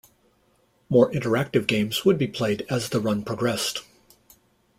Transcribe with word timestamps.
More 0.89 1.11
interactive 1.11 1.67
games 1.67 2.03
would 2.05 2.17
be 2.17 2.25
played 2.25 2.65
as 2.71 2.89
the 2.89 2.99
run 2.99 3.21
progressed. 3.23 3.83